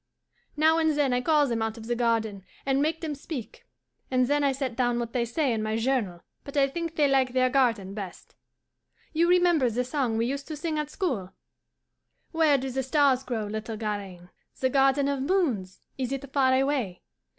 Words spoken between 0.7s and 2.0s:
and then I call them out of the